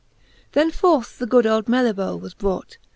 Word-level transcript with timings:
XL 0.01 0.45
Then 0.53 0.71
forth 0.71 1.19
the 1.19 1.27
good 1.27 1.45
old 1.45 1.65
Melibce 1.67 2.19
was 2.19 2.33
brought. 2.33 2.79